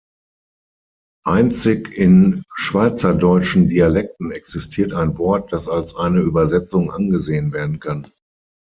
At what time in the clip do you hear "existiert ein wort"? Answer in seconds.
4.31-5.53